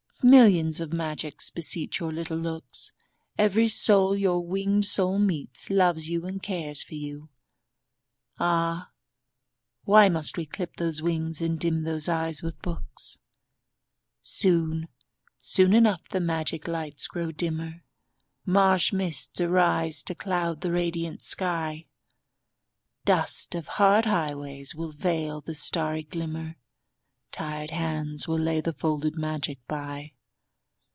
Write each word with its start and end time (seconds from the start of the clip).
Millions 0.23 0.79
of 0.79 0.93
magics 0.93 1.49
beseech 1.49 1.99
your 1.99 2.13
little 2.13 2.37
looks; 2.37 2.91
Every 3.39 3.67
soul 3.67 4.15
your 4.15 4.39
winged 4.45 4.85
soul 4.85 5.17
meets, 5.17 5.71
loves 5.71 6.11
you 6.11 6.27
and 6.27 6.39
cares 6.43 6.83
for 6.83 6.93
you. 6.93 7.29
Ah! 8.39 8.91
why 9.83 10.09
must 10.09 10.37
we 10.37 10.45
clip 10.45 10.75
those 10.75 11.01
wings 11.01 11.41
and 11.41 11.59
dim 11.59 11.85
those 11.85 12.07
eyes 12.07 12.43
with 12.43 12.61
books? 12.61 13.17
Soon, 14.21 14.89
soon 15.39 15.73
enough 15.73 16.07
the 16.11 16.19
magic 16.19 16.67
lights 16.67 17.07
grow 17.07 17.31
dimmer, 17.31 17.83
Marsh 18.45 18.93
mists 18.93 19.41
arise 19.41 20.03
to 20.03 20.13
cloud 20.13 20.61
the 20.61 20.71
radiant 20.71 21.23
sky, 21.23 21.87
Dust 23.05 23.55
of 23.55 23.67
hard 23.67 24.05
highways 24.05 24.75
will 24.75 24.91
veil 24.91 25.41
the 25.41 25.55
starry 25.55 26.03
glimmer, 26.03 26.57
Tired 27.31 27.71
hands 27.71 28.27
will 28.27 28.37
lay 28.37 28.59
the 28.59 28.73
folded 28.73 29.15
magic 29.15 29.57
by. 29.65 30.11